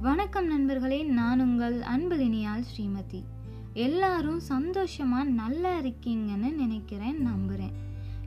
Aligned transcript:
வணக்கம் 0.00 0.46
நண்பர்களே 0.46 1.02
நான் 1.02 1.40
உங்கள் 1.40 1.78
அன்புதினியால் 1.78 2.64
ஸ்ரீமதி. 2.76 3.24
எல்லாரும் 3.72 4.40
சந்தோஷமா 4.48 5.24
நல்லா 5.24 5.78
இருக்கீங்கன்னு 5.78 6.52
நினைக்கிறேன் 6.52 7.26
நம்புறேன். 7.26 7.72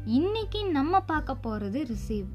இன்னைக்கு 0.05 0.65
நம்ம 0.65 0.99
பார்க்க 0.99 1.37
போறது 1.44 1.85
receive 1.85 2.26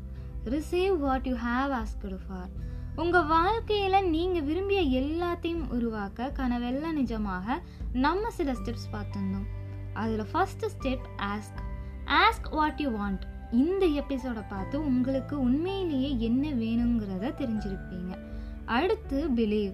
receive 0.44 0.98
what 0.98 1.26
you 1.26 1.36
have 1.36 1.82
asked 1.82 2.18
for 2.28 2.50
உங்க 2.96 3.18
வாழ்க்கையில 3.18 4.08
நீங்க 4.08 4.40
விரும்பிய 4.40 5.02
எல்லாத்தையும் 5.02 5.68
உருவாக்க 5.68 6.32
கனவெல்லாம் 6.36 6.96
நிஜமாக 6.96 7.58
நம்ம 7.92 8.30
சில 8.30 8.52
ஸ்டெப்ஸ் 8.52 8.92
பார்த்துருந்தோம். 8.92 9.48
அதுல 9.94 10.24
first 10.24 10.64
step 10.64 11.06
ask 11.16 11.62
ask 12.06 12.50
what 12.50 12.80
you 12.80 12.90
want 12.90 13.20
இந்த 13.52 13.86
எபிசோடை 13.86 14.42
பார்த்து 14.48 14.84
உங்களுக்கு 14.84 15.40
உண்மையிலேயே 15.40 16.18
என்ன 16.18 16.48
வேணுங்கிறத 16.48 17.32
தெரிஞ்சிருப்பீங்க. 17.40 18.18
அடுத்து 18.64 19.28
believe 19.28 19.72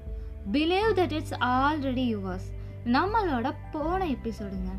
believe 0.53 0.91
that 0.97 1.13
it's 1.13 1.35
already 1.41 2.17
yours 2.17 2.49
நம்மளோட 2.85 3.55
போன 3.73 4.07
எபிசோடுங்க 4.07 4.71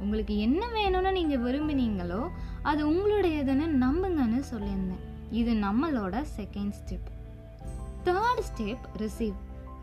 உங்களுக்கு 0.00 0.38
என்ன 0.38 0.66
வேணும்னு 0.66 1.12
நீங்கள் 1.12 1.40
விரும்பினீங்களோ 1.40 2.28
அது 2.62 2.90
உங்களுடையதுன்னு 2.90 3.66
நம்புங்கன்னு 3.66 4.42
சொல்லியிருந்தேன். 4.50 5.04
இது 5.30 5.54
நம்மளோட 5.54 6.24
second 6.36 6.72
step 6.80 7.08
third 8.04 8.42
step 8.48 8.84
receive 8.96 9.34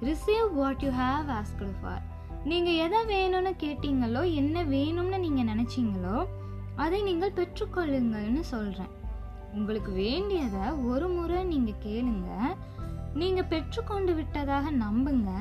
receive 0.01 0.53
what 0.53 0.83
you 0.83 0.89
have 0.89 1.25
asked 1.27 1.69
for 1.81 2.01
நீங்கள் 2.45 2.73
எதை 2.73 2.99
வேணும்னு 3.05 3.53
கேட்டீங்களோ 3.59 4.33
என்ன 4.33 4.63
வேணும்னு 4.63 5.19
நீங்கள் 5.19 5.45
நினச்சிங்களோ 5.45 6.25
அதை 6.83 7.01
நீங்கள் 7.07 7.37
பெற்றுக்கொள்ளுங்கள்னு 7.39 8.39
சொல்கிறேன் 8.39 8.93
உங்களுக்கு 9.53 9.91
வேண்டியதை 9.91 10.65
ஒரு 10.91 11.07
முறை 11.07 11.43
நீங்கள் 11.43 11.81
கேளுங்க. 11.85 12.27
நீங்கள் 13.13 13.49
பெற்றுக்கொண்டு 13.53 14.13
விட்டதாக 14.13 14.71
நம்புங்க. 14.71 15.31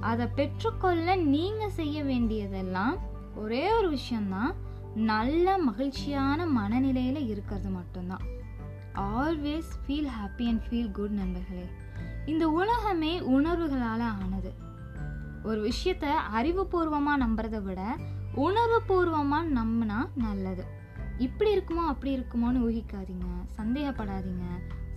அதை 0.00 0.26
பெற்றுக்கொள்ள 0.26 1.16
நீங்கள் 1.16 1.74
செய்ய 1.78 2.04
வேண்டியதெல்லாம் 2.04 2.96
ஒரே 3.34 3.70
ஒரு 3.70 3.88
விஷயம்தான். 3.88 4.54
நல்ல 4.94 5.58
மகிழ்ச்சியான 5.58 6.46
மனநிலையில் 6.46 7.28
இருக்கிறது 7.28 7.68
மட்டும்தான். 7.68 8.24
Always 8.94 9.72
feel 9.82 10.10
happy 10.18 10.46
and 10.46 10.62
feel 10.68 10.90
good 10.90 11.16
நண்பர்களே. 11.22 11.66
இந்த 12.26 12.48
உலகமே 12.60 13.20
உணர்வுகளால் 13.20 14.06
ஆனது. 14.22 14.52
ஒரு 15.44 15.58
விஷயத்த 15.68 16.06
அறிவுபூர்வமாக 16.38 17.22
நம்புறதை 17.24 17.62
விட 17.62 17.82
உணர்வுபூர்வமாக 18.36 19.52
நம்பினா 19.58 19.98
நல்லது. 20.14 20.64
இப்படி 21.18 21.56
இருக்குமோ 21.56 21.82
அப்படி 21.92 22.10
இருக்குமோன்னு 22.18 22.64
ஊகிக்காதீங்க. 22.66 23.28
சந்தேகப்படாதீங்க. 23.58 24.46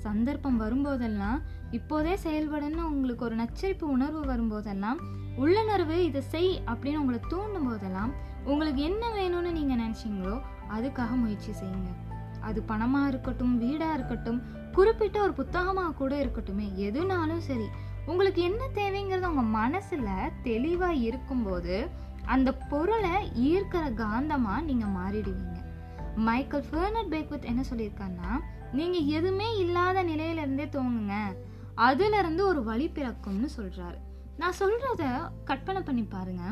சந்தர்ப்பம் 0.05 0.61
வரும்போதெல்லாம் 0.61 1.39
இப்போதே 1.71 2.17
செயல்படுன்னு 2.23 2.83
உங்களுக்கு 2.91 3.25
ஒரு 3.25 3.35
நச்சரிப்பு 3.35 3.85
உணர்வு 3.87 4.21
வரும்போதெல்லாம் 4.25 4.99
உள்ளுணர்வு 5.37 6.03
இதை 6.03 6.21
செய் 6.21 6.61
அப்படின்னு 6.65 7.01
உங்களை 7.01 7.19
தூண்டும் 7.27 7.67
போதெல்லாம் 7.69 8.11
உங்களுக்கு 8.45 8.81
என்ன 8.81 9.09
வேணும்னு 9.09 9.51
நீங்கள் 9.51 9.81
நினச்சிங்களோ 9.83 10.41
அதுக்காக 10.71 11.11
முயற்சி 11.15 11.51
செய்யுங்க. 11.51 11.91
அது 12.41 12.63
பணமாக 12.67 13.07
இருக்கட்டும் 13.07 13.57
வீடாக 13.57 13.93
இருக்கட்டும் 13.93 14.41
குறிப்பிட்ட 14.71 15.21
ஒரு 15.21 15.33
புத்தகமாக 15.33 15.93
கூட 15.93 16.15
இருக்கட்டுமே 16.23 16.67
எதுனாலும் 16.87 17.45
சரி. 17.49 17.67
உங்களுக்கு 18.05 18.41
என்ன 18.41 18.61
தேவைங்கிறது 18.73 19.29
உங்கள் 19.29 19.53
மனசில் 19.61 20.31
தெளிவாக 20.43 20.93
இருக்கும்போது 20.93 21.89
அந்த 22.25 22.53
பொருளை 22.53 23.15
ஈர்க்கிற 23.49 23.83
காந்தமாக 24.03 24.61
நீங்கள் 24.61 24.95
மாறிடுவீங்க. 24.99 25.58
மைக்கேல் 26.27 26.67
ஃபர்னட் 26.69 27.11
பேக்வித் 27.13 27.49
என்ன 27.51 27.61
சொல்லியிருக்காருன்னா 27.69 28.31
நீங்கள் 28.77 29.07
எதுவுமே 29.17 29.47
இல்லாத 29.57 30.03
நிலையிலேருந்தே 30.03 30.65
தோங்குங்க. 30.75 31.15
அதுலேருந்து 31.87 32.41
ஒரு 32.51 32.61
வழி 32.63 32.87
பிறக்கும்னு 32.95 33.49
சொல்கிறாரு 33.57 33.99
நான் 34.41 34.59
சொல்கிறத 34.59 35.03
கற்பனை 35.49 35.81
பண்ணி 35.81 36.03
பாருங்க. 36.03 36.43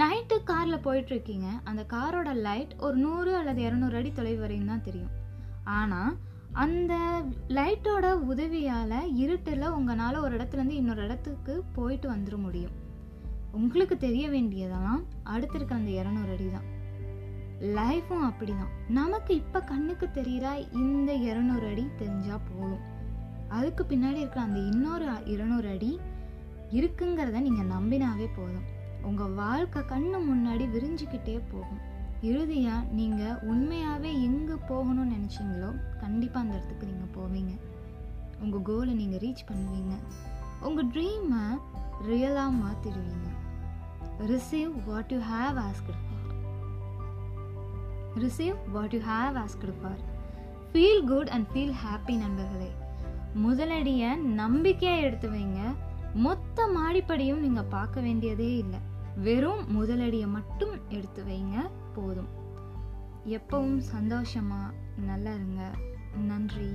நைட்டு 0.00 0.36
காரில் 0.50 0.84
போயிட்டுருக்கீங்க. 0.84 1.48
அந்த 1.64 1.82
காரோட 1.92 2.30
லைட் 2.46 2.74
ஒரு 2.86 2.96
நூறு 2.96 3.36
அல்லது 3.36 3.60
இரநூறு 3.68 3.96
அடி 4.00 4.12
தொலைவு 4.12 4.40
வரையும் 4.40 4.70
தான் 4.72 4.86
தெரியும். 4.88 5.14
ஆனால் 5.78 6.12
அந்த 6.64 6.94
லைட்டோட 7.48 8.06
உதவியால் 8.32 8.98
இருட்டில் 9.22 9.74
உங்களால் 9.78 10.22
ஒரு 10.24 10.32
இடத்துலேருந்து 10.36 10.80
இன்னொரு 10.82 11.04
இடத்துக்கு 11.04 11.54
போயிட்டு 11.72 12.08
வந்துட 12.12 12.36
முடியும். 12.46 12.76
உங்களுக்கு 13.52 13.96
தெரிய 14.06 14.28
வேண்டியதெல்லாம் 14.28 15.02
அடுத்திருக்க 15.32 15.80
அந்த 15.80 15.92
இரநூறு 16.00 16.32
அடி 16.36 16.48
தான். 16.50 16.68
லைஃப்பும் 17.60 18.26
அப்படிதான். 18.30 18.70
நமக்கு 18.88 19.34
இப்போ 19.34 19.60
கண்ணுக்கு 19.60 20.08
தெரியுறா 20.14 20.52
இந்த 20.72 21.12
இரநூறு 21.12 21.66
அடி 21.70 21.84
தெரிஞ்சால் 21.98 22.46
போதும். 22.50 22.84
அதுக்கு 23.48 23.84
பின்னாடி 23.84 24.20
இருக்கிற 24.22 24.42
அந்த 24.44 24.58
இன்னொரு 24.58 25.06
இருநூறு 25.24 25.68
அடி 25.68 26.00
இருக்குங்கிறத 26.70 27.40
நீங்கள் 27.40 27.72
நம்பினாவே 27.76 28.28
போதும். 28.36 28.66
உங்கள் 29.02 29.32
வாழ்க்கை 29.32 29.82
கண்ணு 29.82 30.18
முன்னாடி 30.30 30.64
விரிஞ்சுக்கிட்டே 30.74 31.40
போகும். 31.52 31.80
இறுதியாக 32.22 32.86
நீங்கள் 32.92 33.38
உண்மையாகவே 33.42 34.22
எங்கே 34.22 34.56
போகணும்னு 34.68 35.14
நினச்சிங்களோ 35.16 35.70
கண்டிப்பாக 36.00 36.46
அந்த 36.46 36.56
இடத்துக்கு 36.56 36.86
நீங்கள் 36.86 37.14
போவீங்க. 37.18 37.54
உங்கள் 38.40 38.62
கோலை 38.62 38.94
நீங்கள் 38.94 39.18
ரீச் 39.18 39.48
பண்ணுவீங்க. 39.50 39.94
உங்கள் 40.60 40.86
ட்ரீமை 40.86 41.44
ரியலாக 42.08 42.58
மாற்றிடுவீங்க 42.62 43.28
receive 44.26 44.72
what 44.86 45.12
you 45.12 45.18
have 45.18 45.58
asked 45.66 45.94
receive 48.16 48.56
what 48.72 48.92
you 48.92 49.00
have 49.00 49.34
asked 49.34 49.72
for 49.82 50.18
feel 50.72 51.04
good 51.04 51.28
and 51.28 51.46
feel 51.54 51.74
happy 51.86 52.16
நண்பர்களே. 52.16 52.70
முதலடியை 53.44 54.16
நம்பிக்கையாக 54.16 55.00
எடுத்து 55.00 55.30
வைங்க. 55.30 55.74
மொத்த 56.14 56.66
மாடிப்படியும் 56.66 57.38
நீங்கள் 57.38 57.64
பார்க்க 57.64 58.00
வேண்டியதே 58.00 58.56
இல்லை. 58.56 58.78
வெறும் 59.16 59.80
முதலடியை 59.80 60.26
மட்டும் 60.26 60.88
எடுத்து 60.88 61.24
வைங்க 61.24 61.70
போதும். 61.94 62.28
எப்பவும் 63.26 63.78
சந்தோஷமாக 63.78 64.74
நல்லா 64.96 65.34
இருங்க. 65.34 65.70
நன்றி. 66.26 66.70